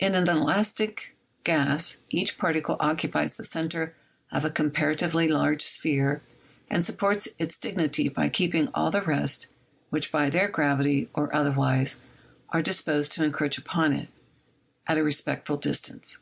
In 0.00 0.16
an 0.16 0.28
elastic 0.28 1.14
gas 1.44 1.98
each 2.08 2.38
particle 2.38 2.76
occupies 2.80 3.34
the 3.36 3.44
center 3.44 3.94
of 4.32 4.44
a 4.44 4.50
comparatively 4.50 5.28
large 5.28 5.62
sphere 5.62 6.22
and 6.68 6.84
supports 6.84 7.28
its 7.38 7.56
dignity 7.56 8.08
by 8.08 8.30
keeping 8.30 8.68
all 8.74 8.90
the 8.90 9.00
rest, 9.02 9.46
which 9.90 10.10
by 10.10 10.28
their 10.28 10.48
gravity, 10.48 11.08
or 11.14 11.32
otherwise, 11.32 12.02
are 12.48 12.62
disposed 12.62 13.12
to 13.12 13.22
encroach 13.24 13.58
upon 13.58 13.92
it, 13.92 14.08
at 14.88 14.98
a 14.98 15.04
respectful 15.04 15.56
distance. 15.56 16.18